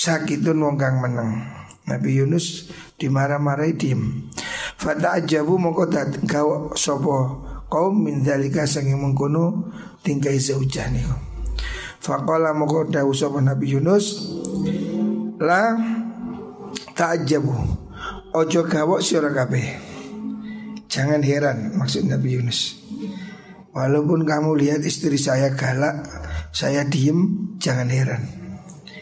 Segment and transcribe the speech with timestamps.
[0.00, 1.44] sakitun wong kang meneng.
[1.84, 4.32] Nabi Yunus dimarah-marahi diem.
[4.80, 9.68] Fata ajabu moko dat gawa sopo kaum min dalika sangi mengkono
[10.00, 11.16] tingkai zaujah niku.
[12.00, 14.24] Faqala moko dawu sapa Nabi Yunus
[15.36, 15.76] la
[16.96, 17.52] ta'ajabu
[18.32, 19.92] ojo gawa sira kabeh.
[20.88, 22.80] Jangan heran maksud Nabi Yunus.
[23.70, 26.02] Walaupun kamu lihat istri saya galak,
[26.50, 28.39] saya diem, jangan heran.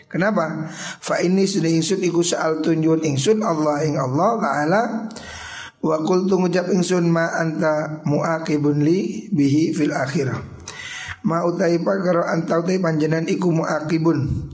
[0.09, 0.73] Kenapa?
[1.05, 4.83] Fa ini sudah ingsun iku soal tunjun ingsun Allah ing Allah taala
[5.85, 10.41] wa qultu ngucap ingsun ma anta muaqibun li bihi fil akhirah.
[11.29, 14.49] Ma utai pakaro anta utai panjenan iku muaqibun.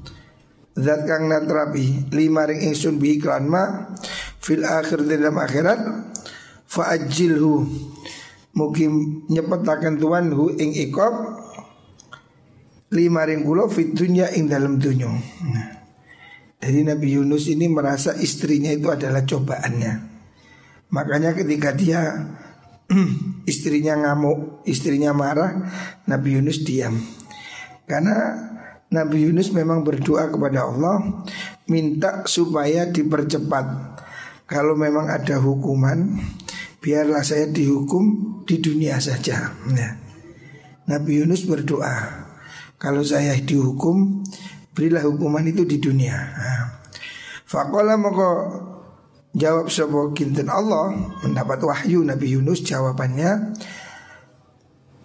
[0.74, 3.94] Zat kang natrapi lima ring ingsun bihi klan ma
[4.42, 5.80] fil akhir dalam akhirat
[6.66, 7.62] fa ajilhu
[8.58, 11.43] mukim nyepetaken tuan hu ing ikop
[12.92, 15.08] lima ring fit dunya ing dalam dunya.
[16.64, 19.92] Jadi Nabi Yunus ini merasa istrinya itu adalah cobaannya.
[20.92, 22.00] Makanya ketika dia
[23.50, 25.60] istrinya ngamuk, istrinya marah,
[26.08, 26.96] Nabi Yunus diam.
[27.84, 28.16] Karena
[28.88, 31.24] Nabi Yunus memang berdoa kepada Allah
[31.68, 33.66] minta supaya dipercepat.
[34.48, 36.20] Kalau memang ada hukuman,
[36.80, 38.04] biarlah saya dihukum
[38.48, 39.52] di dunia saja.
[39.68, 39.92] Nah,
[40.88, 42.23] Nabi Yunus berdoa,
[42.84, 44.20] kalau saya dihukum
[44.74, 46.18] Berilah hukuman itu di dunia.
[47.48, 48.30] Fakola moko
[49.32, 50.92] Jawab sebuah kinten Allah
[51.24, 53.56] Mendapat wahyu Nabi Yunus jawabannya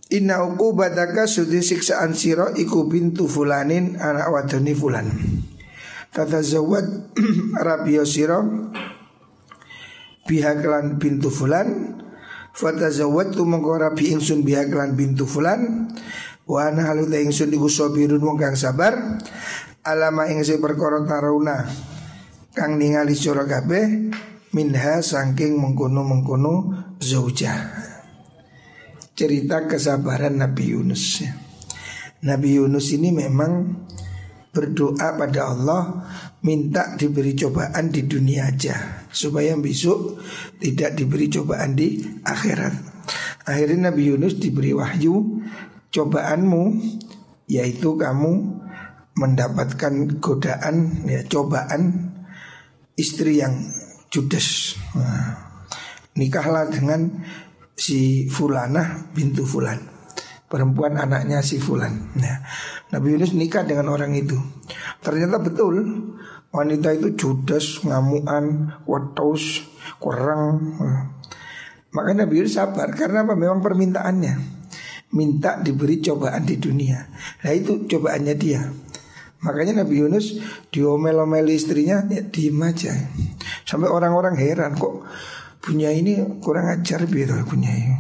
[0.10, 5.06] Inna uqubataka sudi siksaan siro iku bintu fulanin anak wadoni fulan.
[6.10, 7.14] Tata zawad
[7.70, 8.74] rabio siro
[10.26, 11.94] Bihaklan bintu fulan.
[12.58, 15.94] Fata zawad tu mengko rabi ingsun bihaklan bintu fulan
[16.50, 19.22] Wa ana halu ta ingsun iku sabirun wong kang sabar
[19.86, 21.62] alama ing se perkara taruna
[22.58, 24.10] kang ningali sira kabeh
[24.58, 27.86] minha saking mengkono-mengkono zaujah.
[29.14, 31.22] Cerita kesabaran Nabi Yunus.
[32.26, 33.86] Nabi Yunus ini memang
[34.50, 36.02] berdoa pada Allah
[36.42, 40.18] minta diberi cobaan di dunia aja supaya besok
[40.58, 42.74] tidak diberi cobaan di akhirat.
[43.46, 45.46] Akhirnya Nabi Yunus diberi wahyu
[45.90, 46.64] cobaanmu
[47.50, 48.62] yaitu kamu
[49.18, 52.14] mendapatkan godaan ya cobaan
[52.96, 53.58] istri yang
[54.14, 54.80] judes.
[54.96, 55.36] Nah,
[56.16, 57.26] nikahlah dengan
[57.76, 59.80] si Fulanah bintu Fulan.
[60.50, 62.16] Perempuan anaknya si Fulan.
[62.18, 62.42] Nah,
[62.90, 64.38] Nabi Yunus nikah dengan orang itu.
[65.04, 65.84] Ternyata betul
[66.50, 69.62] wanita itu judes, ngamuan, wetos,
[70.02, 70.74] kurang.
[71.94, 73.38] Makanya Nabi Yunus sabar karena apa?
[73.38, 74.59] Memang permintaannya
[75.14, 77.02] minta diberi cobaan di dunia.
[77.42, 78.62] Nah itu cobaannya dia.
[79.40, 80.36] Makanya Nabi Yunus
[80.70, 82.92] diomel-omel istrinya ya diem aja.
[83.64, 85.08] Sampai orang-orang heran kok
[85.64, 87.96] punya ini kurang ajar gitu punya ini.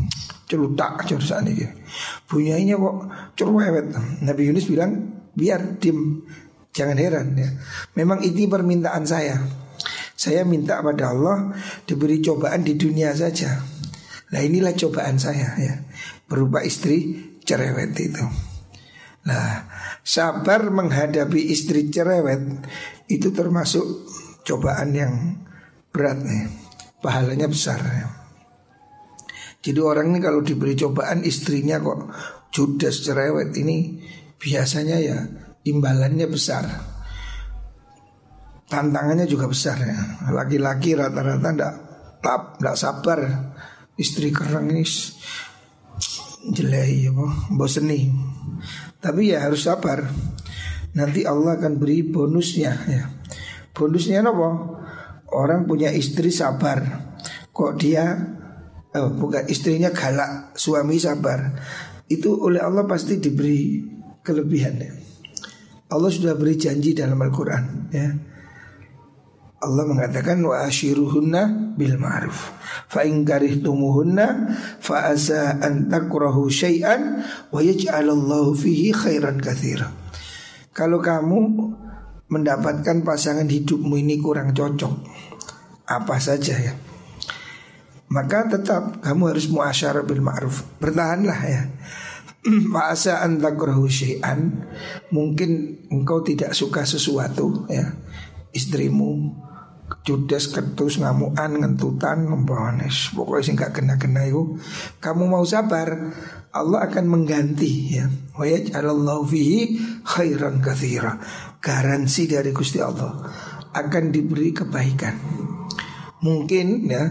[0.49, 1.65] Celutak saat ini.
[2.27, 2.97] Punya ini kok
[3.39, 3.95] cerewet.
[4.21, 6.21] Nabi Yunus bilang biar diem.
[6.69, 7.49] Jangan heran ya.
[7.97, 9.41] Memang ini permintaan saya.
[10.13, 11.55] Saya minta pada Allah
[11.87, 13.57] diberi cobaan di dunia saja.
[14.29, 15.88] Nah inilah cobaan saya ya
[16.29, 18.23] berupa istri cerewet itu.
[19.25, 19.67] Nah,
[20.05, 22.63] sabar menghadapi istri cerewet
[23.09, 23.83] itu termasuk
[24.45, 25.13] cobaan yang
[25.89, 26.45] berat nih.
[27.01, 27.79] Pahalanya besar.
[29.59, 32.11] Jadi orang ini kalau diberi cobaan istrinya kok
[32.51, 33.99] judes cerewet ini
[34.39, 35.17] biasanya ya
[35.67, 36.63] imbalannya besar.
[38.69, 39.97] Tantangannya juga besar ya.
[40.31, 41.73] Laki-laki rata-rata ndak
[42.21, 43.19] tap, ndak sabar.
[43.99, 44.71] Istri kerang
[46.39, 47.11] ini jelek ya
[47.51, 48.07] bosen nih.
[48.99, 50.07] Tapi ya harus sabar.
[50.95, 53.03] Nanti Allah akan beri bonusnya ya.
[53.75, 54.49] Bonusnya apa?
[55.29, 57.11] Orang punya istri sabar.
[57.53, 58.15] Kok dia
[58.95, 61.59] oh, bukan istrinya galak, suami sabar.
[62.09, 63.83] Itu oleh Allah pasti diberi
[64.25, 64.91] kelebihan ya.
[65.89, 68.09] Allah sudah beri janji dalam Al-Qur'an ya.
[69.59, 72.55] Allah mengatakan wa ashiruhunna bil ma'ruf.
[72.87, 77.19] Fa in karihtumuhunna fa asa an takrahu syai'an
[77.51, 79.91] wa yaj'alallahu fihi khairan katsira.
[80.71, 81.39] Kalau kamu
[82.31, 84.93] mendapatkan pasangan hidupmu ini kurang cocok
[85.91, 86.73] apa saja ya.
[88.09, 90.63] Maka tetap kamu harus muasyarah bil ma'ruf.
[90.79, 91.61] Bertahanlah ya.
[92.73, 94.63] Fa'asa an takrahu syai'an
[95.11, 97.99] Mungkin engkau tidak suka sesuatu ya
[98.55, 99.35] Istrimu
[100.05, 104.57] judes ketus ngamuan ngentutan membawanes pokoknya sih nggak kena kena itu
[105.01, 106.13] kamu mau sabar
[106.49, 108.09] Allah akan mengganti ya.
[108.33, 111.21] Wa yaj'alallahu fihi khairan katsira.
[111.61, 113.21] Garansi dari Gusti Allah
[113.69, 115.15] akan diberi kebaikan.
[116.25, 117.05] Mungkin ya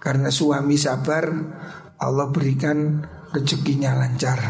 [0.00, 1.28] karena suami sabar
[2.00, 4.40] Allah berikan rezekinya lancar,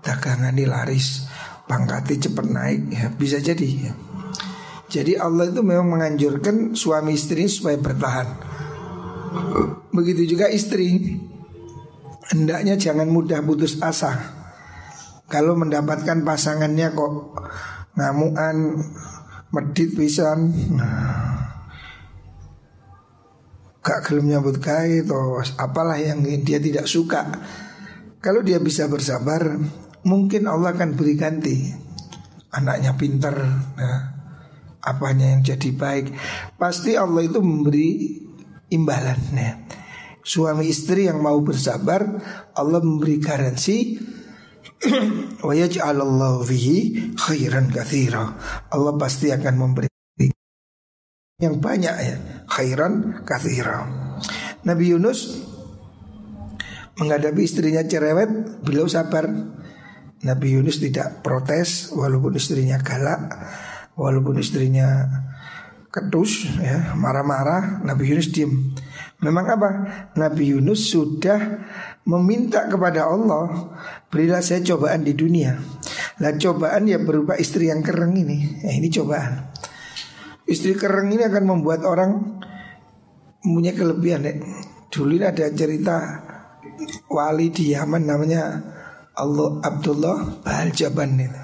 [0.00, 1.26] dagangannya laris,
[1.66, 3.10] pangkatnya cepat naik ya.
[3.10, 3.92] Bisa jadi ya.
[4.94, 8.30] Jadi Allah itu memang menganjurkan suami istri supaya bertahan.
[9.90, 11.18] Begitu juga istri.
[12.30, 14.14] Hendaknya jangan mudah putus asa.
[15.26, 17.34] Kalau mendapatkan pasangannya kok
[17.98, 18.86] ngamuan
[19.50, 21.46] medit pisan nah,
[23.82, 27.34] gak gelem nyambut kai atau apalah yang dia tidak suka.
[28.22, 29.58] Kalau dia bisa bersabar
[30.06, 31.82] mungkin Allah akan beri ganti.
[32.54, 33.34] Anaknya pinter
[33.74, 34.13] nah,
[34.84, 36.06] apanya yang jadi baik
[36.60, 38.20] pasti Allah itu memberi
[38.70, 39.64] imbalan nah,
[40.20, 42.04] suami istri yang mau bersabar
[42.52, 43.96] Allah memberi garansi
[46.48, 46.78] fihi
[47.16, 48.24] khairan katsira.
[48.68, 49.88] Allah pasti akan memberi
[51.42, 52.16] yang banyak ya,
[52.46, 53.84] khairan katsira.
[54.64, 55.44] Nabi Yunus
[57.00, 59.26] menghadapi istrinya cerewet, beliau sabar.
[60.24, 63.28] Nabi Yunus tidak protes walaupun istrinya galak,
[63.94, 65.06] walaupun istrinya
[65.94, 68.74] ketus ya, marah-marah, Nabi Yunus diam.
[69.22, 69.70] Memang apa?
[70.18, 71.64] Nabi Yunus sudah
[72.04, 73.72] meminta kepada Allah
[74.12, 75.56] Berilah saya cobaan di dunia
[76.20, 79.48] Lah cobaan ya berupa istri yang kering ini ya, Ini cobaan
[80.44, 82.42] Istri kering ini akan membuat orang
[83.40, 84.36] Punya kelebihan ya.
[84.92, 85.96] Dulu ada cerita
[87.08, 88.60] Wali di Yaman namanya
[89.14, 91.43] Allah Abdullah Baljaban itu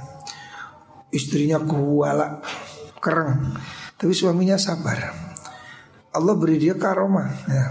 [1.10, 2.38] Istrinya kuala
[3.00, 3.56] Kering
[4.00, 5.12] Tapi suaminya sabar.
[6.10, 7.64] Allah beri dia karomah ya.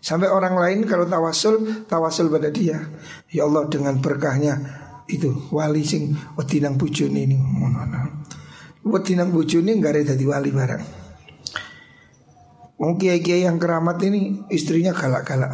[0.00, 2.80] Sampai orang lain kalau tawasul Tawasul pada dia.
[3.30, 4.56] Ya Allah dengan berkahnya
[5.06, 7.36] Itu wali sing Wedinang bujun ini
[8.86, 10.84] Wedinang bujun ini Gak ada jadi wali barang.
[12.80, 15.52] Mungkin kiai-kiai yang keramat ini Istrinya galak-galak.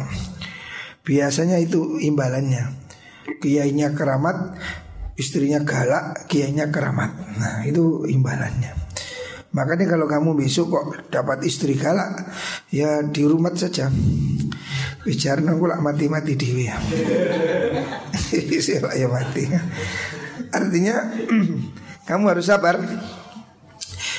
[1.03, 2.71] Biasanya itu imbalannya.
[3.43, 4.55] Kiainya keramat
[5.17, 7.41] Istrinya galak Kiainya keramat.
[7.41, 8.77] Nah itu imbalannya.
[9.57, 12.29] Makanya kalau kamu besok kok dapat istri galak
[12.69, 13.89] Ya di rumah saja.
[15.01, 16.77] Bicara aku lah mati-mati dewi ya.
[18.61, 19.49] Saya ya mati.
[20.53, 20.95] Artinya
[22.07, 22.79] Kamu harus sabar.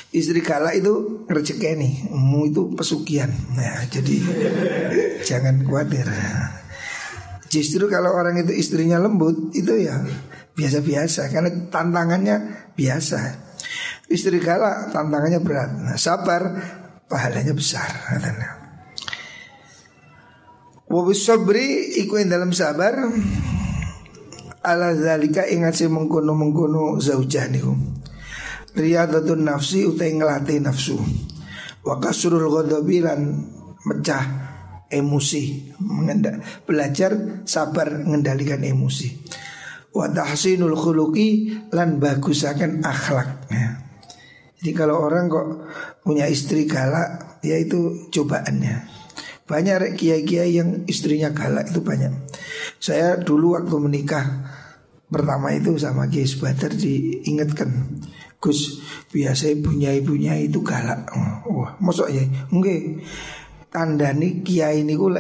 [0.09, 1.93] Istri galak itu rezeki nih.
[2.13, 3.31] Mu itu pesugihan.
[3.55, 4.17] Nah jadi
[5.29, 6.09] Jangan khawatir.
[7.49, 10.05] Justru kalau orang itu istrinya lembut Itu ya
[10.59, 12.37] biasa-biasa Karena tantangannya
[12.75, 13.47] biasa.
[14.11, 15.71] Istri galak tantangannya berat.
[15.71, 16.43] Nah, Sabar
[17.07, 17.87] pahalanya besar
[20.89, 22.97] Wabus sabri iku yang dalam sabar.
[24.65, 27.77] Ala zalika ingat si mengkono mengkono zaujah niku.
[28.73, 30.97] Riyadatun nafsi utai ngelatih nafsu.
[31.85, 33.21] Wa kasrul ghadabilan
[33.85, 34.25] mecah
[34.89, 39.13] emosi mengendak belajar sabar mengendalikan emosi
[39.95, 43.89] wa tahsinul khuluqi lan bagusaken akhlak ya.
[44.59, 45.47] Jadi kalau orang kok
[46.03, 48.91] punya istri galak, ya itu cobaannya.
[49.47, 52.11] Banyak kiai-kiai yang istrinya galak itu banyak.
[52.83, 54.27] Saya dulu waktu menikah
[55.09, 58.03] pertama itu sama Kiai Subadar diingatkan,
[58.43, 61.07] Gus biasa ibunya ibunya itu galak.
[61.49, 63.03] Wah, maksudnya enggak
[63.73, 65.11] tanda nih kiai ini gue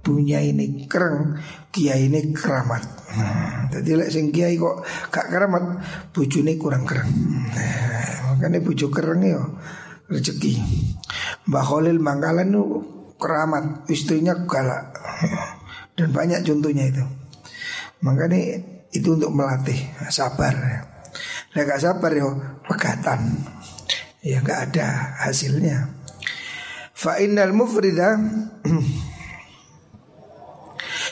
[0.00, 1.36] punya ini kereng,
[1.70, 2.99] kiai ini keramat.
[3.10, 5.82] Nah, jadi lek sing kiai kok gak keramat,
[6.14, 7.10] bujune kurang kereng.
[7.50, 7.90] Nah,
[8.40, 9.42] Makanya bujuk kereng ya
[10.08, 10.56] rezeki.
[11.44, 12.64] Mbak Khalil Mangkalan itu
[13.20, 14.96] keramat, istrinya galak.
[15.92, 17.04] Dan banyak contohnya itu.
[18.00, 18.38] Makanya
[18.96, 19.76] itu untuk melatih
[20.08, 20.56] sabar.
[21.52, 22.32] Nah gak sabar ya
[22.64, 23.44] pegatan.
[24.24, 26.00] Ya gak ada hasilnya.
[26.96, 28.16] Fa'inal mufrida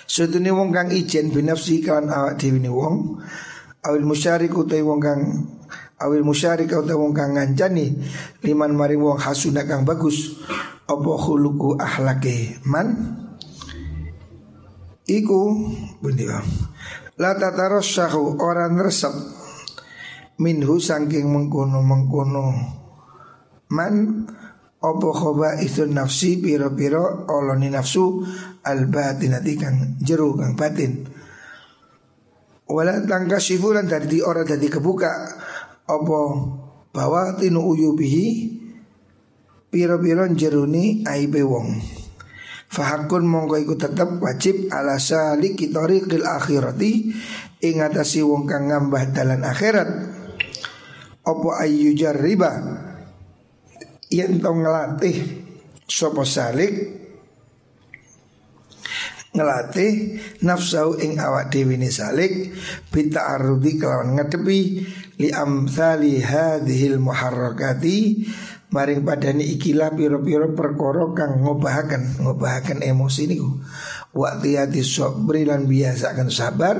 [0.08, 3.20] Sutune wong kang ijen binafsi kawan awak dhewe wong.
[3.84, 5.20] Awil musyarik utai wong kang
[6.00, 8.00] awil musyarik atau wong kang ngancani
[8.40, 10.40] liman mari wong hasuna kang bagus
[10.88, 12.56] apa khuluku ahlake?
[12.64, 12.88] Man?
[15.04, 15.40] Iku
[16.00, 16.40] benda
[17.20, 19.12] la tatarassahu orang resep
[20.38, 22.46] minhu saking mengkono mengkono
[23.74, 24.24] man
[24.78, 28.22] opo khoba itu nafsi piro piro oloni nafsu
[28.62, 31.06] al batinati kang jeru kang batin.
[32.68, 35.12] Wala tangka sifuran dari orang dari kebuka
[35.88, 36.20] apa
[36.92, 38.26] bahwa tinu uyubihi
[39.72, 41.80] piro-piro jeruni aibe wong.
[42.68, 46.92] Fahakun mongko iku tetep wajib ala saliki tariqil akhirati
[47.64, 49.88] ing atasi wong kang ngambah dalan akhirat.
[51.24, 52.52] Opo ayu riba
[54.08, 55.48] Yen to ngelatih
[55.88, 57.00] Sopo salik
[59.32, 62.52] ngelatih nafsau ing awak dewi ni salik
[62.92, 64.60] bita arudi kelawan ngadepi
[65.16, 68.24] li amthali hadhil muharrakati
[68.68, 73.48] maring padani ikilah piro-piro perkara kang ngobahaken ngobahaken emosi niku.
[74.12, 76.76] Wa tiyati sabri lan biasakan sabar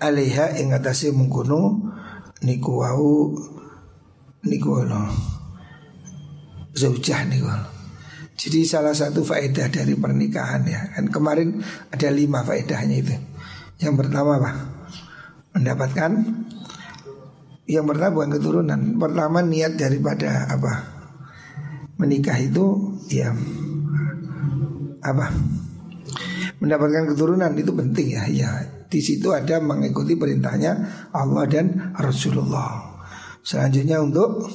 [0.00, 1.92] alaiha ing atase mengkono
[2.40, 3.36] niku wau
[4.48, 5.39] niku no
[6.74, 7.48] zaujah niku.
[8.40, 10.80] Jadi salah satu faedah dari pernikahan ya.
[10.96, 11.60] Kan kemarin
[11.92, 13.14] ada lima faedahnya itu.
[13.84, 14.52] Yang pertama apa?
[15.56, 16.10] Mendapatkan.
[17.68, 18.80] Yang pertama bukan keturunan.
[18.96, 20.72] Pertama niat daripada apa?
[22.00, 23.36] Menikah itu ya
[25.04, 25.36] Apa?
[26.64, 28.24] Mendapatkan keturunan itu penting ya.
[28.24, 28.50] Ya
[28.90, 30.72] di situ ada mengikuti perintahnya
[31.14, 32.98] Allah dan Rasulullah.
[33.46, 34.50] Selanjutnya untuk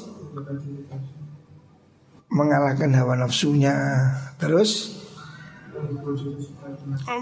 [2.36, 3.72] mengalahkan hawa nafsunya.
[4.36, 4.92] Terus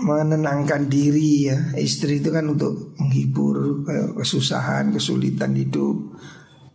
[0.02, 1.58] menenangkan diri ya.
[1.78, 3.86] Istri itu kan untuk menghibur
[4.18, 6.18] kesusahan kesulitan hidup.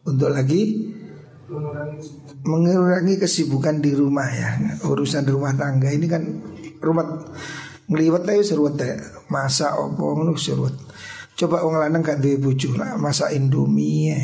[0.06, 0.94] Untuk lagi
[2.46, 4.50] mengurangi kesibukan di rumah ya.
[4.86, 6.22] Urusan rumah tangga ini kan
[6.78, 7.26] rumah
[7.90, 8.94] ngeliwat ayo seruat ya.
[9.28, 10.88] Masa opo ngono seruat
[11.38, 14.18] coba wong lanang gak duwe bojo lah masa indomie ya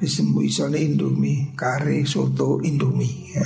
[0.00, 3.44] Disembuh isone indomie, kare, soto, indomie ya.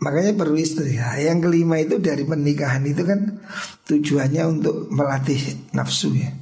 [0.00, 1.16] Makanya perlu istri ya.
[1.16, 3.40] Yang kelima itu dari pernikahan itu kan
[3.88, 6.32] tujuannya untuk melatih nafsu ya.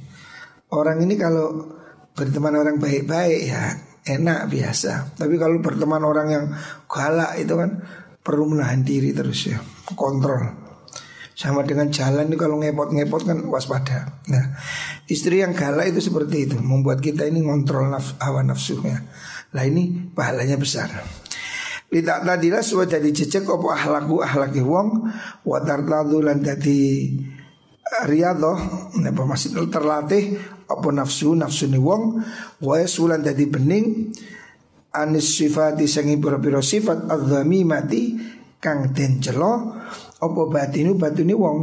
[0.71, 1.67] Orang ini kalau
[2.15, 3.75] berteman orang baik-baik ya
[4.07, 5.15] enak biasa.
[5.15, 6.45] Tapi kalau berteman orang yang
[6.87, 7.83] galak itu kan
[8.19, 9.59] perlu menahan diri terus ya,
[9.95, 10.43] kontrol.
[11.35, 14.19] Sama dengan jalan ini kalau ngepot-ngepot kan waspada.
[14.27, 14.59] Nah,
[15.09, 19.01] istri yang galak itu seperti itu, membuat kita ini ngontrol naf hawa nafsunya.
[19.51, 20.89] Nah ini pahalanya besar.
[21.89, 25.09] Tidak tadilah sudah jadi cecek opo ahlaku ahlaki wong
[25.41, 26.81] watar lan jadi
[28.05, 28.53] riado
[29.01, 30.37] napa masih terlatih
[30.69, 32.21] opo nafsu nafsu ni wong
[32.61, 34.13] wa sulan jadi bening
[34.93, 38.21] anis sifati sangi pira-pira sifat adzami mati
[38.61, 39.73] kang den celo
[40.21, 41.59] opo batinu batuni wong.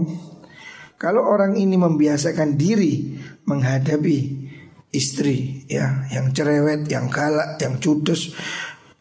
[0.97, 4.19] Kalau orang ini membiasakan diri menghadapi
[4.93, 8.35] istri ya yang cerewet, yang galak, yang judes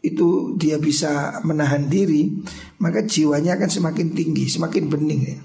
[0.06, 2.30] itu dia bisa menahan diri,
[2.78, 5.38] maka jiwanya akan semakin tinggi, semakin bening ya.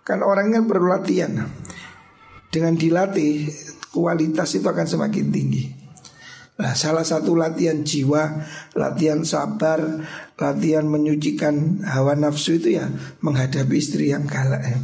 [0.00, 1.44] Kan orang kan perlu latihan.
[2.48, 3.52] Dengan dilatih
[3.92, 5.64] kualitas itu akan semakin tinggi.
[6.58, 8.42] Nah, salah satu latihan jiwa,
[8.74, 9.78] latihan sabar,
[10.40, 12.88] latihan menyucikan hawa nafsu itu ya
[13.20, 14.78] menghadapi istri yang galak ya.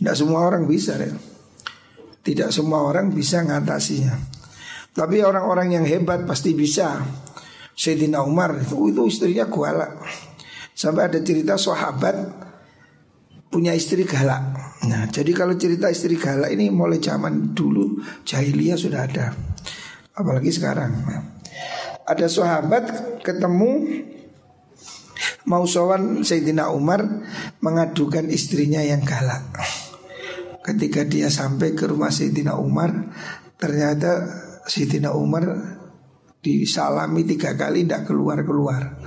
[0.00, 1.12] Tidak semua orang bisa ya.
[2.20, 4.12] Tidak semua orang bisa ngatasinya.
[4.92, 7.00] Tapi orang-orang yang hebat pasti bisa.
[7.72, 9.96] Sayyidina Umar itu, itu istrinya galak.
[10.76, 12.16] Sampai ada cerita sahabat
[13.48, 14.76] punya istri galak.
[14.84, 19.32] Nah, jadi kalau cerita istri galak ini mulai zaman dulu jahiliyah sudah ada
[20.20, 20.92] apalagi sekarang.
[22.04, 22.84] Ada sahabat
[23.24, 24.02] ketemu
[25.48, 27.00] mau sowan Sayyidina Umar
[27.64, 29.48] mengadukan istrinya yang galak.
[30.70, 33.10] Ketika dia sampai ke rumah Sayyidina Umar,
[33.58, 34.22] ternyata
[34.62, 35.50] Sayyidina Umar
[36.38, 39.02] disalami tiga kali tidak keluar-keluar.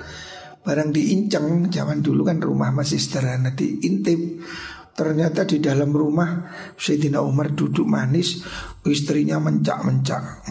[0.60, 4.44] Barang diinceng, zaman dulu kan rumah masih sederhana diintip.
[4.92, 8.44] Ternyata di dalam rumah Sayyidina Umar duduk manis
[8.84, 10.44] Istrinya mencak-mencak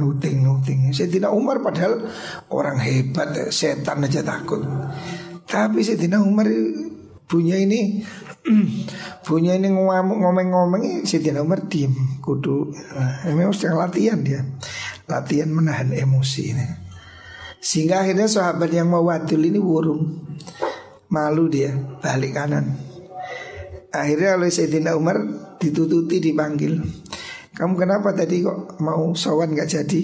[0.00, 0.96] nuting-nuting.
[0.96, 2.08] Sayyidina Umar padahal
[2.48, 4.64] orang hebat Setan aja takut.
[5.44, 6.48] Tapi Sayyidina Umar
[7.28, 8.02] punya ini
[9.28, 11.92] punya ini ngomong-ngomong Sayyidina Umar diem
[12.24, 14.40] kudu nah, memang sedang latihan dia.
[15.08, 16.66] Latihan menahan emosi ini.
[17.60, 20.24] Sehingga akhirnya sahabat yang mau wadul ini burung.
[21.08, 21.72] Malu dia
[22.04, 22.76] balik kanan.
[23.88, 25.16] Akhirnya oleh Sayyidina Umar
[25.56, 26.84] ditututi dipanggil.
[27.56, 30.02] Kamu kenapa tadi kok mau sawan gak jadi?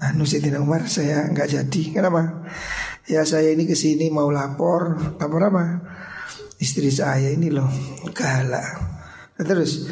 [0.00, 1.82] Anu Sayyidina Umar saya gak jadi.
[1.92, 2.48] Kenapa?
[3.04, 4.96] Ya saya ini ke sini mau lapor.
[5.20, 5.64] Lapor apa?
[6.58, 7.68] Istri saya ini loh
[8.14, 8.72] galak
[9.38, 9.90] nah, Terus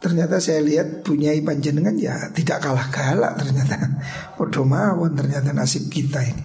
[0.00, 3.76] Ternyata saya lihat punya panjenengan ya tidak kalah galak ternyata
[4.40, 6.40] Podo mawon ternyata nasib kita ini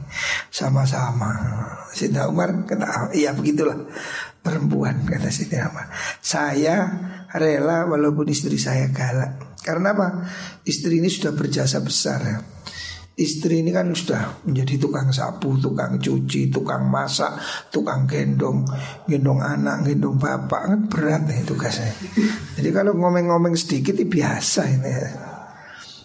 [0.51, 1.31] Sama-sama
[1.95, 3.79] Sayyidina Umar kata iya begitulah
[4.45, 5.89] perempuan kata Siti Ahmad.
[6.21, 6.85] Saya
[7.33, 9.57] rela walaupun istri saya galak.
[9.65, 10.29] Karena apa?
[10.61, 12.37] Istri ini sudah berjasa besar ya.
[13.15, 17.31] Istri ini kan sudah menjadi tukang sapu, tukang cuci, tukang masak,
[17.71, 18.67] tukang gendong,
[19.07, 21.95] gendong anak, gendong bapak kan berat nih tugasnya.
[22.59, 24.91] Jadi kalau ngomeng-ngomeng sedikit itu biasa ini.
[24.91, 25.07] Ya.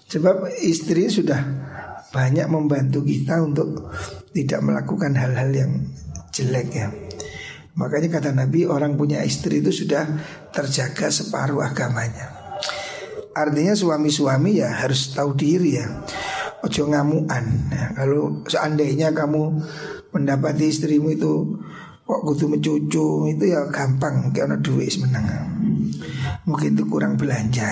[0.06, 1.42] Sebab istri sudah
[2.14, 3.90] banyak membantu kita untuk
[4.30, 5.72] tidak melakukan hal-hal yang
[6.30, 6.94] jelek ya.
[7.74, 10.06] Makanya kata Nabi orang punya istri itu sudah
[10.54, 12.38] terjaga separuh agamanya.
[13.30, 15.86] Artinya suami-suami ya harus tahu diri ya.
[16.60, 17.44] Ojo ngamuan.
[17.72, 19.64] Ya, kalau seandainya kamu
[20.12, 21.56] mendapati istrimu itu
[22.04, 25.26] kok kudu mencucu itu ya gampang karena duit menang.
[26.44, 27.70] Mungkin itu kurang belanja.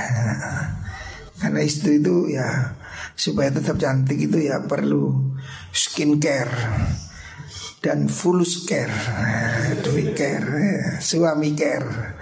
[1.39, 2.75] Karena istri itu ya
[3.19, 5.35] supaya tetap cantik itu ya perlu
[5.75, 6.55] skincare
[7.79, 8.95] dan full care,
[9.83, 12.19] duit care, suami care.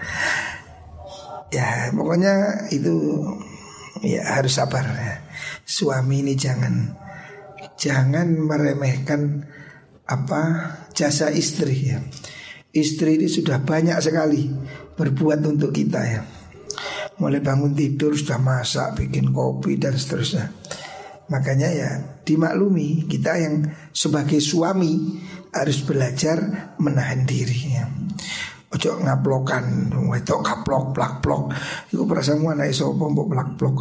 [1.52, 3.24] Ya pokoknya itu
[4.04, 4.84] ya harus sabar.
[5.66, 6.94] Suami ini jangan
[7.74, 9.42] jangan meremehkan
[10.06, 10.42] apa
[10.94, 11.98] jasa istri ya.
[12.70, 14.46] Istri ini sudah banyak sekali
[14.94, 16.22] berbuat untuk kita ya.
[17.18, 20.54] Mulai bangun tidur sudah masak, bikin kopi dan seterusnya.
[21.26, 21.90] Makanya ya
[22.22, 25.18] dimaklumi kita yang sebagai suami
[25.50, 27.90] harus belajar menahan dirinya.
[28.66, 31.54] Ojo ngaplokan, wedok kaplok, plak plok.
[31.86, 33.76] Itu perasaanmu anak isopo mbok plak plok.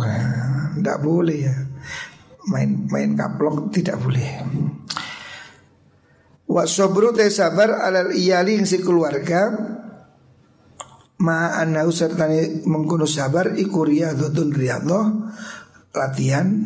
[0.77, 1.55] Tidak boleh ya.
[2.53, 4.29] Main main kaplok tidak boleh.
[6.45, 9.49] Wa sobru te sabar alal iyali si keluarga
[11.15, 12.27] Ma anau serta
[12.67, 15.05] mengkuno sabar iku riyadotun riyadhah
[15.95, 16.59] latihan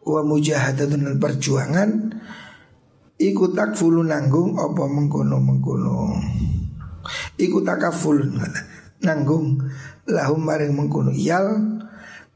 [0.00, 2.08] wa mujahadatun perjuangan
[3.20, 5.96] iku takfulu nanggung apa mengkono mengkono
[7.40, 8.38] iku takafulun
[9.04, 9.62] nanggung.
[10.08, 11.78] Lahum maring mengkono iyal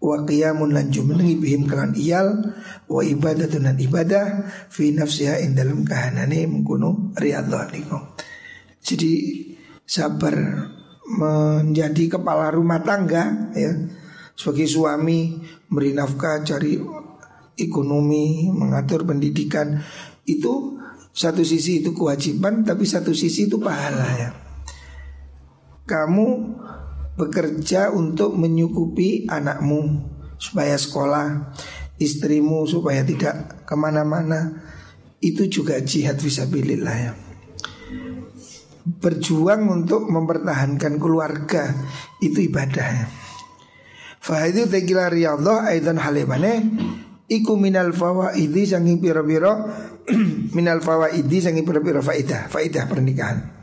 [0.03, 2.53] wa qiyamun lan jumenengi bihim kelan iyal
[2.85, 7.73] wa ibadatun lan ibadah fi nafsiha in dalam kahanane mengkono riyadhah
[8.83, 9.13] jadi
[9.87, 10.35] sabar
[11.07, 13.73] menjadi kepala rumah tangga ya.
[14.35, 15.39] Sebagai suami
[15.71, 16.75] beri nafkah cari
[17.55, 19.79] ekonomi, mengatur pendidikan.
[20.27, 20.83] Itu
[21.15, 24.31] satu sisi itu kewajiban tapi satu sisi itu pahala ya.
[25.83, 26.27] Kamu
[27.19, 31.55] bekerja untuk menyukupi anakmu supaya sekolah,
[31.99, 34.63] istrimu supaya tidak ke mana-mana
[35.23, 37.13] itu juga jihad visabilillah ya.
[38.83, 41.71] Berjuang untuk mempertahankan keluarga
[42.19, 43.07] itu ibadahnya.
[44.19, 46.63] Fahidhu tegila riyadhah aidan halimane
[47.31, 49.67] iku minal fawaidi sangi piro-piro
[50.57, 53.62] minal fawaidi sangi piro-piro faidah faidah pernikahan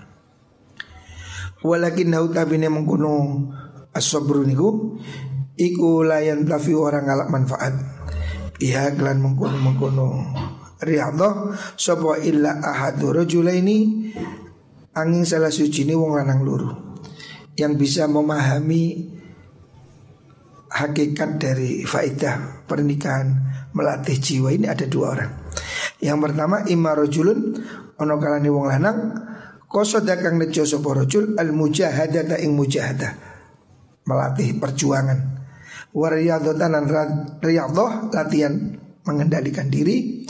[1.63, 3.45] walakin nau tabine mengkuno
[3.91, 4.99] asobru niku
[5.59, 7.73] iku layan tafi orang ngalak manfaat.
[8.59, 10.07] Iya kelan mengkuno mengkuno
[10.79, 14.11] riyadhah sapa illa ahadu rajulaini
[14.95, 16.71] angin salah suci ini wong lanang luru.
[17.59, 19.11] Yang bisa memahami
[20.71, 23.35] hakikat dari faidah pernikahan
[23.75, 25.31] melatih jiwa ini ada dua orang.
[25.99, 27.39] Yang pertama imarojulun
[27.99, 28.99] ono kalani wong lanang
[29.69, 33.13] koso dakang nejo sapa rajul al mujahadata ing mujahadah
[34.09, 35.37] melatih perjuangan.
[35.89, 36.85] Wariyadhatan dan
[37.41, 38.53] riyadhah latihan
[39.05, 40.25] mengendalikan diri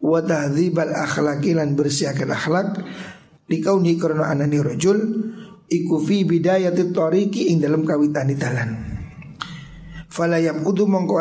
[0.00, 2.80] wa tahdzibal akhlaqi lan bersihkan akhlak
[3.48, 4.96] likauni karena anani rajul
[5.68, 8.70] iku fi bidayati tariqi ing dalam kawitan dalan.
[10.08, 11.16] Fala yaqudu mongko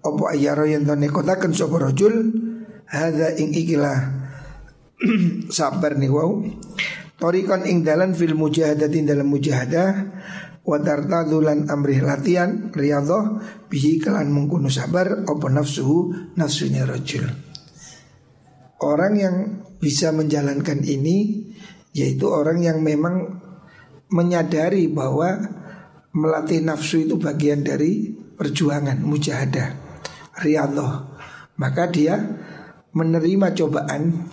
[0.00, 2.32] Opo ayaro yang tone kotakan sopo rojul
[2.88, 4.19] Hada ing ikilah
[5.56, 6.40] Sabar nih wow.
[7.20, 9.90] Torikon ing dalan fil mujahadatin dalam mujahadah
[10.60, 17.28] Wadarta dulan amrih latihan Riyadhah Bihi kelan mengkuno sabar Opo nafsuhu nafsunya rojul
[18.80, 19.36] Orang yang
[19.80, 21.48] bisa menjalankan ini
[21.92, 23.40] Yaitu orang yang memang
[24.12, 25.60] Menyadari bahwa
[26.10, 29.90] Melatih nafsu itu bagian dari perjuangan mujahadah
[30.42, 30.94] riyadhah.
[31.60, 32.16] Maka dia
[32.96, 34.26] menerima cobaan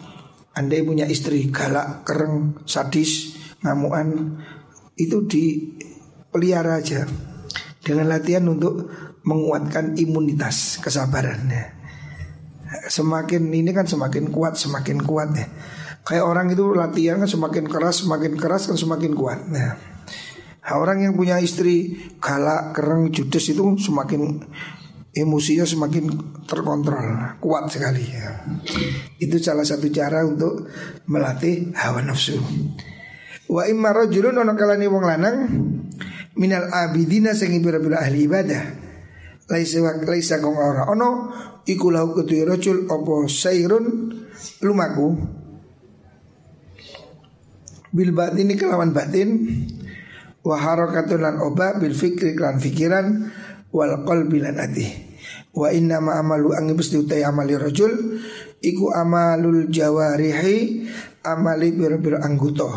[0.57, 4.41] andai punya istri galak, kereng, sadis, ngamuan
[4.97, 7.05] itu dipelihara aja
[7.85, 8.89] dengan latihan untuk
[9.21, 11.77] menguatkan imunitas kesabarannya.
[12.89, 15.47] Semakin ini kan semakin kuat, semakin kuat ya.
[16.07, 19.43] Kayak orang itu latihan kan semakin keras, semakin keras kan semakin kuat.
[19.51, 19.75] Nah,
[20.71, 24.39] orang yang punya istri galak, kereng, judes itu semakin
[25.17, 26.05] emosinya semakin
[26.45, 28.45] terkontrol, kuat sekali ya.
[29.17, 30.69] Itu salah satu cara untuk
[31.09, 32.37] melatih hawa nafsu.
[33.49, 35.37] Wa imma rajulun ana kalane wong lanang
[36.37, 38.63] minal abidina sing pira-pira ahli ibadah.
[39.47, 41.31] Laisa wa laisa kong ora ono
[41.63, 44.11] iku lahu kutu rajul apa sairun
[44.59, 45.15] lumaku
[47.95, 49.47] bil batini kelawan batin
[50.43, 53.31] wa harakatun lan oba bil fikri kelan fikiran
[53.71, 55.06] wal qalbi lan ati
[55.57, 58.21] Wa inna ma amalu angin pasti utai amali rajul
[58.61, 60.85] Iku amalul jawarihi
[61.25, 62.69] amali biro-biro angguto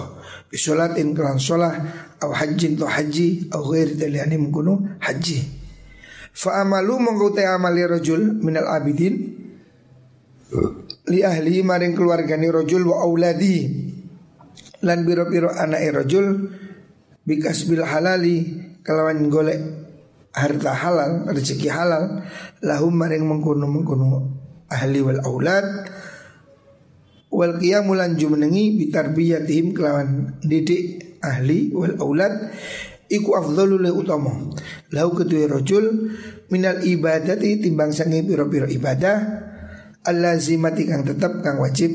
[0.48, 1.76] Bisolatin kelan sholah
[2.24, 5.60] Au hajjin to haji Au ghairi daliani mengkuno haji.
[6.32, 9.36] Fa amalu mengkutai amali rajul minal abidin
[11.12, 13.68] Li ahli maring keluargani rajul wa auladi.
[14.88, 16.48] Lan biro-biro anak rajul
[17.28, 18.48] Bikas bil halali
[18.80, 19.89] Kelawan golek
[20.34, 22.22] harta halal, rezeki halal,
[22.62, 24.08] lahum maring mengkono mengkono
[24.70, 25.66] ahli wal aulad.
[27.30, 32.50] Wal qiyamulan jumenengi bitarbiyatihim kelawan didik ahli wal aulad
[33.06, 34.34] iku afdalu le utama.
[34.90, 36.10] Lahu kedua rajul
[36.50, 39.46] minal ibadati timbang sangi piro-piro ibadah
[40.06, 41.92] allazimati kang tetap kang wajib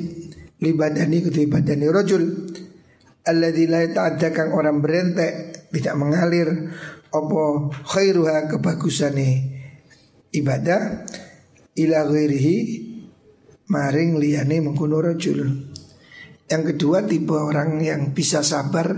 [0.64, 2.24] libadani kedua ibadani rajul.
[3.26, 6.72] Alladzi la ta'adda kang orang berentek tidak mengalir
[7.16, 9.30] apa khairuha kebagusane
[10.36, 11.08] ibadah
[11.80, 12.58] ila ghairihi
[13.72, 15.72] maring liyane mengkuno rajul.
[16.46, 18.94] Yang kedua tipe orang yang bisa sabar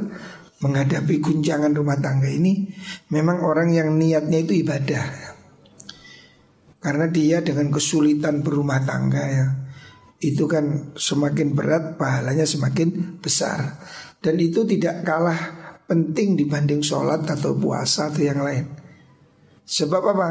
[0.60, 2.68] menghadapi guncangan rumah tangga ini
[3.14, 5.06] memang orang yang niatnya itu ibadah.
[6.84, 9.48] Karena dia dengan kesulitan berumah tangga ya
[10.18, 13.78] itu kan semakin berat pahalanya semakin besar
[14.18, 15.38] dan itu tidak kalah
[15.88, 18.68] penting dibanding sholat atau puasa atau yang lain.
[19.64, 20.30] Sebab apa?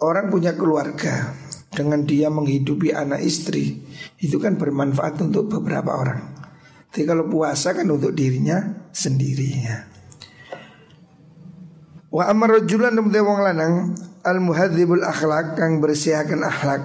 [0.00, 1.36] Orang punya keluarga
[1.68, 3.84] dengan dia menghidupi anak istri
[4.18, 6.20] itu kan bermanfaat untuk beberapa orang.
[6.88, 9.76] Tapi kalau puasa kan untuk dirinya sendiri ya.
[12.08, 13.92] Wa amar rajulan wong lanang
[14.24, 16.82] al muhadzibul akhlak kang bersihakan akhlak.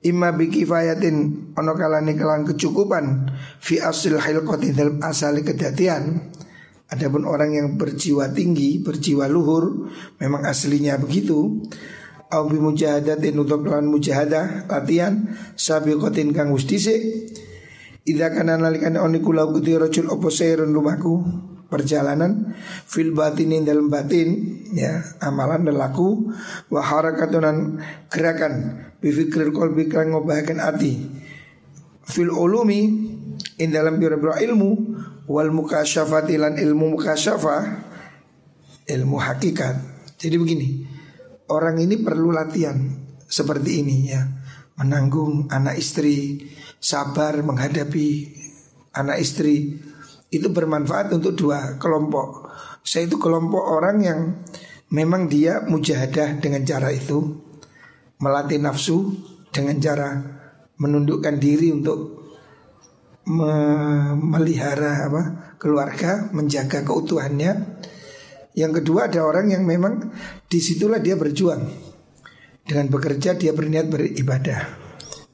[0.00, 3.28] Imma bikifayatin ono kalane kelan kecukupan
[3.60, 6.32] fi asil hilqati dalam asal kedatian
[6.90, 11.62] Adapun orang yang berjiwa tinggi, berjiwa luhur, memang aslinya begitu.
[12.30, 16.98] Au bi mujahadatin untuk lawan mujahadah latihan sabiqatin kang ustise.
[18.06, 21.14] Idza kana nalikan oni kula kuti rajul opo rumahku?
[21.70, 22.54] Perjalanan.
[22.86, 26.34] Fil batinin dalam batin ya amalan dan laku
[26.70, 27.78] wa harakatunan
[28.10, 28.82] gerakan.
[28.98, 30.94] Bi qalbi kang ngobahaken ati.
[32.02, 33.14] Fil ulumi
[33.60, 34.70] in dalam biro-biro ilmu
[35.28, 37.62] wal mukasyafati lan ilmu mukasyafah
[38.88, 39.76] ilmu hakikat.
[40.16, 40.68] Jadi begini,
[41.52, 42.76] orang ini perlu latihan
[43.28, 44.22] seperti ini ya.
[44.80, 46.48] Menanggung anak istri,
[46.80, 48.32] sabar menghadapi
[48.96, 49.76] anak istri
[50.32, 52.48] itu bermanfaat untuk dua kelompok.
[52.80, 54.20] Saya itu kelompok orang yang
[54.88, 57.44] memang dia mujahadah dengan cara itu,
[58.24, 59.20] melatih nafsu
[59.52, 60.08] dengan cara
[60.80, 62.20] menundukkan diri untuk
[63.28, 65.22] memelihara apa
[65.60, 67.80] keluarga, menjaga keutuhannya.
[68.56, 70.10] Yang kedua ada orang yang memang
[70.50, 71.66] di situlah dia berjuang.
[72.66, 74.60] Dengan bekerja dia berniat beribadah.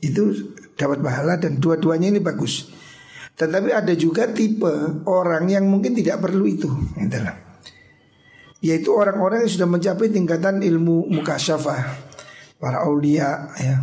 [0.01, 2.69] Itu dapat pahala dan dua-duanya ini bagus.
[3.37, 6.73] Tetapi ada juga tipe orang yang mungkin tidak perlu itu,
[8.65, 11.81] yaitu orang-orang yang sudah mencapai tingkatan ilmu mukasyafah,
[12.57, 13.77] para aulia, ya,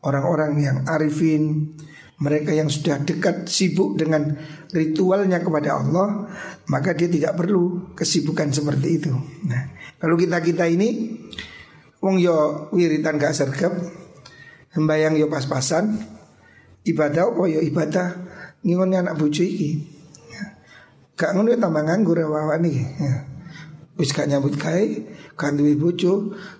[0.00, 1.76] orang-orang yang arifin,
[2.22, 4.38] mereka yang sudah dekat sibuk dengan
[4.70, 6.30] ritualnya kepada Allah
[6.70, 9.12] maka dia tidak perlu kesibukan seperti itu.
[9.50, 11.18] Nah, kalau kita-kita ini
[11.98, 13.74] wong yo wiritan gak sergap
[14.70, 15.98] sembayang yo pas-pasan
[16.86, 18.06] ibadah apa yo ibadah
[18.62, 19.90] ngingonnya anak bojo iki.
[21.14, 22.78] Gak ngono ya tambah nganggur ya wawan nih.
[22.98, 23.14] Ya.
[23.94, 24.84] Wis gak nyambut gawe,
[25.38, 25.78] kan duwe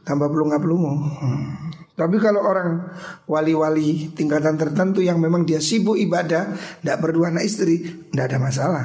[0.06, 0.92] tambah pelunga-pelungu.
[0.94, 1.50] Hmm.
[1.94, 2.90] Tapi kalau orang
[3.30, 6.50] wali-wali tingkatan tertentu yang memang dia sibuk ibadah,
[6.82, 8.84] tidak perlu anak istri, tidak ada masalah.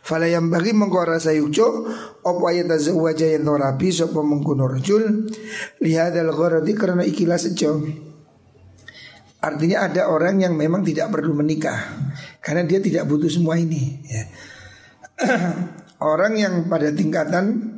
[0.00, 1.86] Fala yang bagi mengkora sayujo
[2.24, 5.28] Opo ayat azwaja yang torabi Sopo mengkuno rajul
[5.78, 7.84] Lihadal ghorati karena ikilah sejo
[9.44, 11.78] Artinya ada orang yang memang tidak perlu menikah
[12.40, 14.24] Karena dia tidak butuh semua ini ya.
[16.02, 17.76] Orang yang pada tingkatan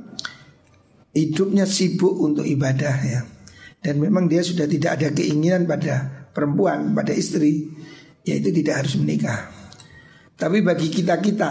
[1.12, 3.20] Hidupnya sibuk untuk ibadah ya
[3.82, 7.68] dan memang dia sudah tidak ada keinginan pada perempuan, pada istri,
[8.22, 9.50] yaitu tidak harus menikah.
[10.38, 11.50] Tapi bagi kita-kita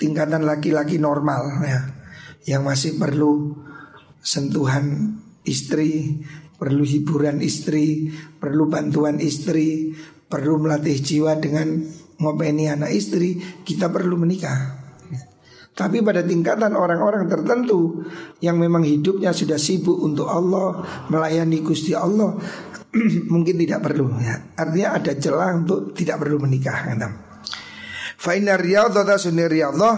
[0.00, 1.80] tingkatan laki-laki normal ya,
[2.48, 3.52] yang masih perlu
[4.24, 6.24] sentuhan istri,
[6.56, 8.10] perlu hiburan istri,
[8.40, 9.92] perlu bantuan istri,
[10.26, 11.84] perlu melatih jiwa dengan
[12.16, 14.81] ngopeni anak istri, kita perlu menikah.
[15.72, 18.04] Tapi pada tingkatan orang-orang tertentu
[18.44, 22.36] yang memang hidupnya sudah sibuk untuk Allah, melayani Gusti Allah,
[23.32, 24.52] mungkin tidak perlu ya.
[24.52, 26.92] Artinya ada celah untuk tidak perlu menikah.
[28.20, 29.96] Fainar riyadhah sunni riyadhah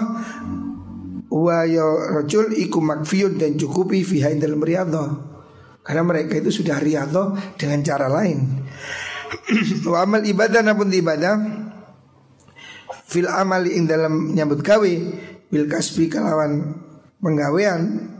[1.34, 1.82] wa ya
[2.22, 5.10] rajul iku makfiyun dan cukupi fiha dalam riyadhah.
[5.82, 8.40] Karena mereka itu sudah riyadhah dengan cara lain.
[9.90, 11.36] Wa amal ibadah napun ibadah
[13.04, 14.92] fil amali ing dalam nyambut gawe
[15.48, 16.80] bil kasbi kalawan
[17.20, 18.12] penggawean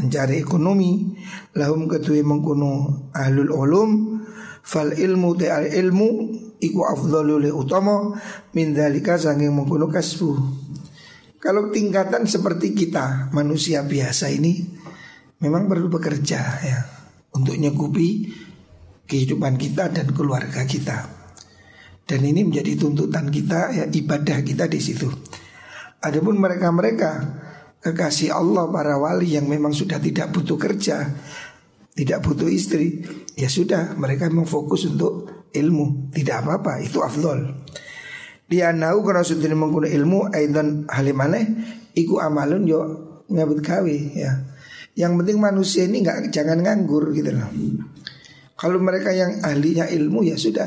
[0.00, 1.16] mencari ekonomi
[1.56, 3.90] lahum ketui mengkuno ahlul ulum
[4.64, 6.08] fal ilmu te al ilmu
[6.60, 8.16] iku afdalu le utama
[8.56, 10.30] min dalika sanging mengkuno kasbu.
[11.40, 14.60] Kalau tingkatan seperti kita manusia biasa ini
[15.40, 16.78] memang perlu bekerja ya
[17.32, 18.28] untuk nyekupi
[19.08, 21.08] kehidupan kita dan keluarga kita.
[22.04, 25.08] Dan ini menjadi tuntutan kita ya ibadah kita di situ
[26.00, 27.40] adapun mereka-mereka
[27.80, 31.08] kekasih Allah para wali yang memang sudah tidak butuh kerja,
[31.96, 33.00] tidak butuh istri,
[33.36, 37.64] ya sudah mereka memang fokus untuk ilmu, tidak apa-apa, itu afdol.
[38.50, 41.40] Dia nau karena sudah menggunakan ilmu aidan halimane
[41.94, 42.80] iku amalun yo
[43.30, 44.42] nyabut kawi ya.
[44.98, 47.46] Yang penting manusia ini nggak jangan nganggur gitu loh.
[48.58, 50.66] Kalau mereka yang ahlinya ilmu ya sudah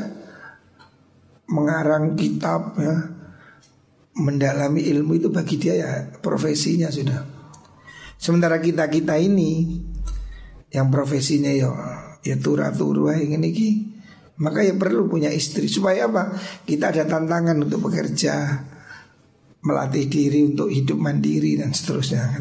[1.52, 3.13] mengarang kitab ya,
[4.14, 7.22] mendalami ilmu itu bagi dia ya profesinya sudah.
[8.18, 9.82] Sementara kita kita ini
[10.70, 11.70] yang profesinya ya
[12.24, 13.70] ya turah turu ini ki,
[14.40, 16.34] maka ya perlu punya istri supaya apa?
[16.64, 18.64] Kita ada tantangan untuk bekerja,
[19.66, 22.40] melatih diri untuk hidup mandiri dan seterusnya.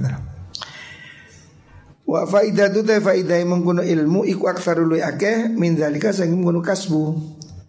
[2.06, 7.02] Wa faidah tu faidah mengkuno ilmu iku aksarul akeh min zalika sing mengkuno kasbu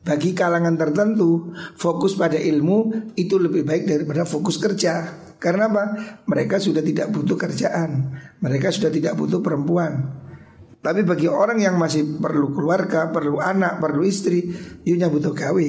[0.03, 5.23] bagi kalangan tertentu fokus pada ilmu itu lebih baik daripada fokus kerja.
[5.39, 5.83] Karena apa?
[6.23, 10.23] Mereka sudah tidak butuh kerjaan, mereka sudah tidak butuh perempuan.
[10.83, 14.51] Tapi bagi orang yang masih perlu keluarga, perlu anak, perlu istri,
[14.83, 15.67] yunya butuh gawe,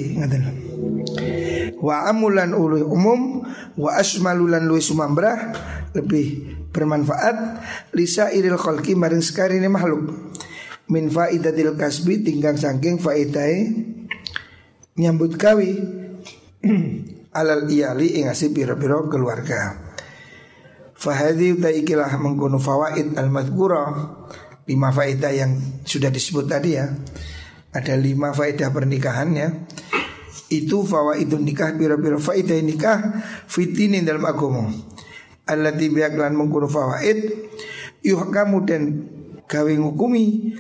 [1.79, 3.47] Wa amulan ulu umum,
[3.79, 5.55] wa asmalulan luwih sumambrah
[5.95, 7.63] lebih bermanfaat
[7.95, 10.11] lisa iril kholki maring sekali ini makhluk
[10.91, 13.94] min faidatil kasbi tinggal saking faidai
[14.95, 15.75] nyambut kawi
[17.39, 19.75] alal iyali ing asih piro-piro keluarga.
[20.95, 23.83] Fahadi ikilah mengkono fawaid al madhkura
[24.65, 25.53] lima faedah yang
[25.83, 26.87] sudah disebut tadi ya.
[27.75, 29.49] Ada lima faedah pernikahan ya.
[30.49, 32.99] Itu fawaidun nikah piro-piro faedah nikah
[33.51, 34.71] fitinin dalam agama.
[35.45, 37.51] Allati biaklan mengkono fawaid
[38.07, 38.83] yuhkamu dan
[39.51, 40.55] gawe ngukumi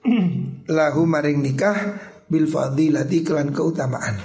[0.76, 4.16] lahu maring nikah bil fadilati kelan keutamaan.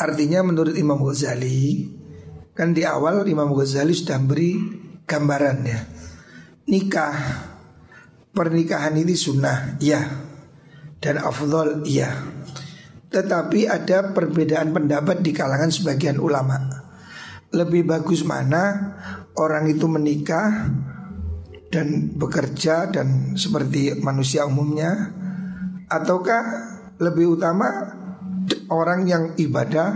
[0.00, 1.92] Artinya menurut Imam Ghazali
[2.56, 4.56] kan di awal Imam Ghazali sudah beri
[5.04, 5.80] gambaran ya.
[6.68, 7.16] Nikah
[8.32, 10.00] pernikahan ini sunnah ya
[10.98, 12.08] dan afdol ya.
[13.08, 16.60] Tetapi ada perbedaan pendapat di kalangan sebagian ulama.
[17.48, 18.92] Lebih bagus mana
[19.32, 20.68] orang itu menikah
[21.72, 25.17] dan bekerja dan seperti manusia umumnya
[25.88, 26.42] ataukah
[27.00, 27.68] lebih utama
[28.68, 29.88] orang yang ibadah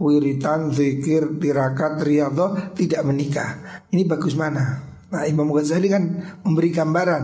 [0.00, 3.82] wiritan, zikir, tirakat, riyadhah tidak menikah.
[3.92, 4.80] Ini bagus mana?
[5.12, 6.04] Nah Imam Ghazali kan
[6.42, 7.22] memberi gambaran.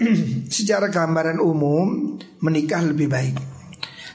[0.54, 3.36] Secara gambaran umum menikah lebih baik.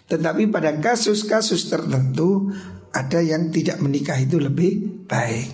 [0.05, 2.53] Tetapi pada kasus-kasus tertentu
[2.95, 5.51] Ada yang tidak menikah itu lebih baik.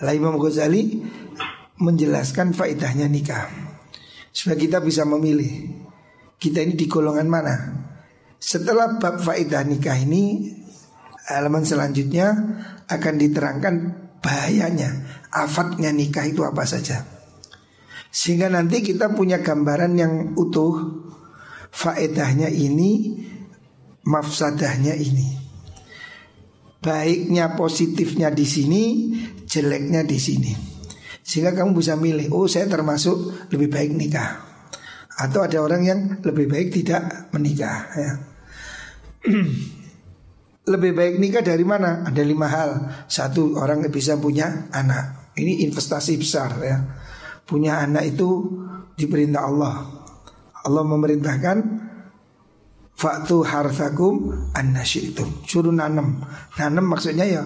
[0.00, 0.96] Lah Imam Ghazali
[1.76, 3.52] menjelaskan faedahnya nikah.
[4.32, 5.79] Supaya kita bisa memilih
[6.40, 7.54] kita ini di golongan mana?
[8.40, 10.48] Setelah bab faedah nikah ini
[11.28, 12.32] halaman selanjutnya
[12.88, 13.74] akan diterangkan
[14.24, 17.04] bahayanya, afatnya nikah itu apa saja.
[18.10, 21.04] Sehingga nanti kita punya gambaran yang utuh
[21.70, 23.22] faedahnya ini,
[24.08, 25.38] mafsadahnya ini.
[26.80, 28.82] Baiknya positifnya di sini,
[29.44, 30.52] jeleknya di sini.
[31.20, 34.49] Sehingga kamu bisa milih, oh saya termasuk lebih baik nikah.
[35.20, 38.12] Atau ada orang yang lebih baik tidak menikah ya.
[40.70, 42.06] Lebih baik nikah dari mana?
[42.06, 42.70] Ada lima hal.
[43.10, 45.34] Satu orang bisa punya anak.
[45.34, 46.78] Ini investasi besar ya.
[47.42, 48.28] Punya anak itu
[48.94, 49.74] diperintah Allah.
[50.64, 51.58] Allah memerintahkan
[53.00, 55.48] Faktu harthakum annasyitum.
[55.48, 56.20] Suruh nanam
[56.60, 57.40] Nanam maksudnya ya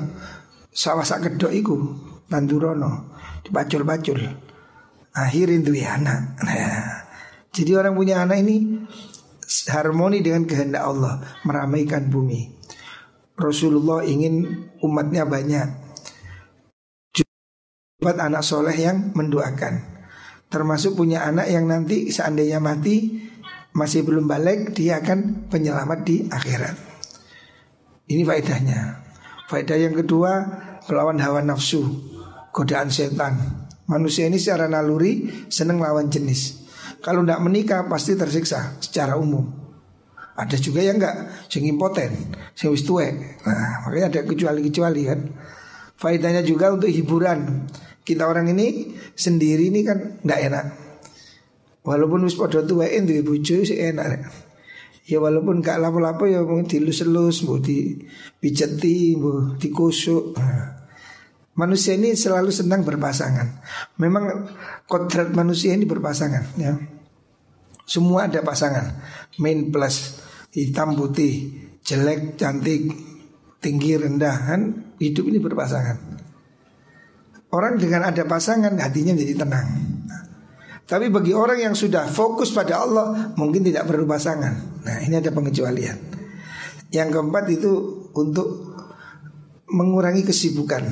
[0.74, 1.78] Sawah sak kedok iku
[2.26, 3.14] Nandurono
[3.46, 4.18] Dibacul-bacul.
[5.14, 6.42] Akhirin tuh ya anak.
[6.42, 7.03] Nah
[7.54, 8.82] jadi orang punya anak ini
[9.70, 12.50] harmoni dengan kehendak Allah, meramaikan bumi.
[13.38, 15.86] Rasulullah ingin umatnya banyak.
[18.02, 19.94] Buat anak soleh yang mendoakan.
[20.50, 23.22] Termasuk punya anak yang nanti seandainya mati
[23.74, 26.76] masih belum balik dia akan penyelamat di akhirat.
[28.10, 28.80] Ini faedahnya.
[29.46, 30.32] Faedah yang kedua
[30.90, 31.82] melawan hawa nafsu,
[32.50, 33.66] godaan setan.
[33.86, 36.63] Manusia ini secara naluri senang lawan jenis.
[37.04, 39.44] Kalau tidak menikah pasti tersiksa secara umum.
[40.40, 42.10] Ada juga yang enggak, sing impoten,
[42.56, 43.44] sing wis tuwek.
[43.44, 45.20] Nah, makanya ada kecuali-kecuali kan.
[46.00, 47.68] Faedahnya juga untuk hiburan.
[48.00, 50.66] Kita orang ini sendiri ini kan tidak enak.
[51.84, 54.24] Walaupun wis padha tuweke duwe bojo sih enak.
[55.04, 60.40] Ya walaupun gak lapo-lapo ya mungkin dilus-elus, mau dipijeti, mau dikusuk.
[60.40, 60.88] Nah.
[61.54, 63.62] Manusia ini selalu senang berpasangan.
[64.00, 64.48] Memang
[64.90, 66.93] kodrat manusia ini berpasangan ya.
[67.84, 69.00] Semua ada pasangan.
[69.40, 70.20] Main plus
[70.56, 71.52] hitam putih,
[71.84, 72.88] jelek cantik,
[73.60, 74.60] tinggi rendah kan
[75.00, 75.98] hidup ini berpasangan.
[77.54, 79.68] Orang dengan ada pasangan hatinya jadi tenang.
[80.84, 84.84] Tapi bagi orang yang sudah fokus pada Allah mungkin tidak perlu pasangan.
[84.84, 85.96] Nah ini ada pengecualian.
[86.92, 87.72] Yang keempat itu
[88.12, 88.74] untuk
[89.72, 90.84] mengurangi kesibukan.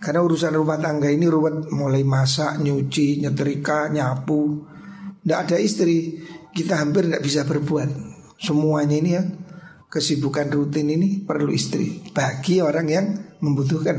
[0.00, 4.64] Karena urusan rumah tangga ini ruwet mulai masak, nyuci, nyetrika, nyapu.
[5.20, 6.20] Tidak ada istri,
[6.56, 7.88] kita hampir tidak bisa berbuat.
[8.40, 9.22] Semuanya ini ya
[9.90, 13.06] kesibukan rutin ini perlu istri bagi orang yang
[13.42, 13.98] membutuhkan.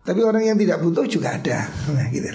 [0.00, 1.68] Tapi orang yang tidak butuh juga ada.
[1.92, 2.30] Nah, gitu.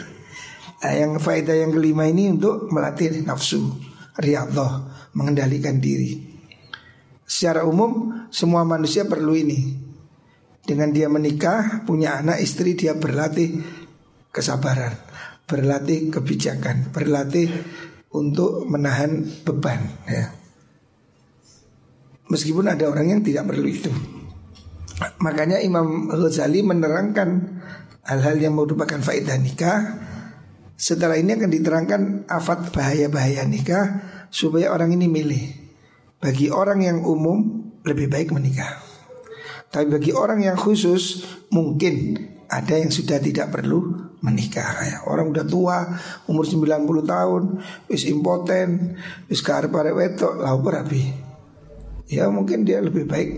[0.86, 3.74] Nah, yang faedah yang kelima ini untuk melatih nafsu,
[4.22, 6.36] riyadhah, mengendalikan diri.
[7.26, 9.82] Secara umum semua manusia perlu ini.
[10.62, 13.62] Dengan dia menikah, punya anak, istri, dia berlatih
[14.34, 14.98] kesabaran,
[15.46, 17.50] berlatih kebijakan, berlatih
[18.16, 19.84] untuk menahan beban.
[20.08, 20.32] Ya.
[22.32, 23.92] Meskipun ada orang yang tidak perlu itu.
[25.20, 27.60] Makanya Imam Ghazali menerangkan
[28.08, 29.80] hal-hal yang merupakan faedah nikah.
[30.76, 34.02] Setelah ini akan diterangkan afat bahaya-bahaya nikah
[34.32, 35.44] supaya orang ini milih.
[36.20, 38.82] Bagi orang yang umum lebih baik menikah.
[39.70, 42.16] Tapi bagi orang yang khusus mungkin
[42.48, 44.98] ada yang sudah tidak perlu menikah ya.
[45.06, 45.86] Orang udah tua,
[46.26, 47.44] umur 90 tahun,
[47.86, 48.98] wis impoten,
[49.30, 51.14] wis karep wetok, lau berapi.
[52.10, 53.30] Ya mungkin dia lebih baik.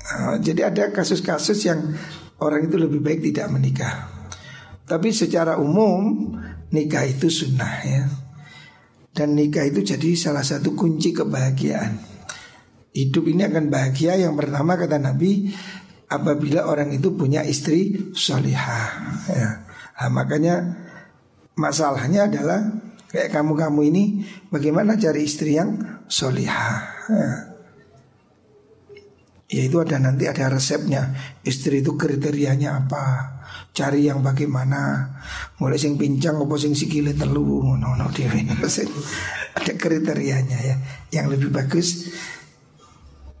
[0.00, 1.94] Uh, jadi ada kasus-kasus yang
[2.42, 4.10] orang itu lebih baik tidak menikah.
[4.86, 6.34] Tapi secara umum
[6.74, 8.02] nikah itu sunnah ya.
[9.10, 11.98] Dan nikah itu jadi salah satu kunci kebahagiaan.
[12.90, 15.50] Hidup ini akan bahagia yang pertama kata Nabi
[16.10, 18.90] apabila orang itu punya istri solihah.
[19.30, 19.69] Ya.
[20.00, 20.64] Nah, makanya
[21.60, 22.72] masalahnya adalah
[23.12, 24.04] kayak kamu-kamu ini
[24.48, 25.76] bagaimana cari istri yang
[26.08, 26.80] solihah.
[27.10, 27.30] Ya.
[29.50, 31.10] ya itu ada nanti ada resepnya
[31.42, 33.04] istri itu kriterianya apa
[33.74, 35.10] cari yang bagaimana
[35.58, 38.06] mulai sing pincang apa sing sikile telu ngono no
[39.58, 40.76] ada kriterianya ya
[41.10, 42.06] yang lebih bagus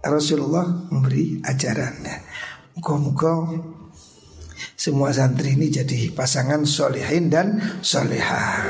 [0.00, 2.00] Rasulullah memberi ajaran.
[2.72, 3.52] Muka-muka
[4.80, 8.64] semua santri ini jadi pasangan solehin dan solehah.